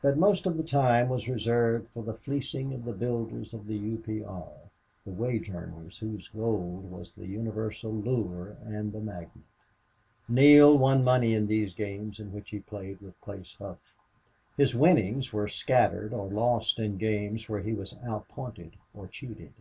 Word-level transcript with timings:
But 0.00 0.16
most 0.16 0.46
of 0.46 0.56
the 0.56 0.62
time 0.62 1.08
was 1.08 1.28
reserved 1.28 1.88
for 1.88 2.04
the 2.04 2.14
fleecing 2.14 2.72
of 2.72 2.84
the 2.84 2.92
builders 2.92 3.52
of 3.52 3.66
the 3.66 3.74
U. 3.74 3.96
P. 3.96 4.22
R., 4.22 4.46
the 5.04 5.10
wage 5.10 5.50
earners 5.50 5.98
whose 5.98 6.28
gold 6.28 6.88
was 6.88 7.12
the 7.12 7.26
universal 7.26 7.90
lure 7.92 8.56
and 8.64 8.92
the 8.92 9.00
magnet. 9.00 9.44
Neale 10.28 10.78
won 10.78 11.02
money 11.02 11.34
in 11.34 11.48
those 11.48 11.74
games 11.74 12.20
in 12.20 12.32
which 12.32 12.50
he 12.50 12.60
played 12.60 13.00
with 13.00 13.20
Place 13.22 13.56
Hough. 13.58 13.92
His 14.56 14.72
winnings 14.76 15.30
he 15.32 15.48
scattered 15.48 16.12
or 16.14 16.28
lost 16.30 16.78
in 16.78 16.96
games 16.96 17.48
where 17.48 17.62
he 17.62 17.72
was 17.72 17.98
outpointed 18.06 18.76
or 18.94 19.08
cheated. 19.08 19.52